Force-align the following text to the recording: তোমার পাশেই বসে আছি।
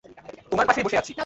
তোমার 0.51 0.65
পাশেই 0.67 0.85
বসে 0.85 0.97
আছি। 0.97 1.13